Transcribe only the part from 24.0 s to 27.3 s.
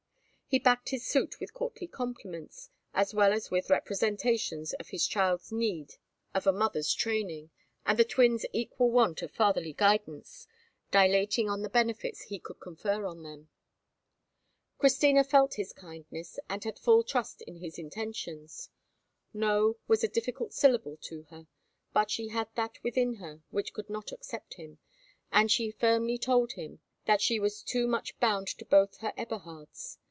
accept him; and she firmly told him that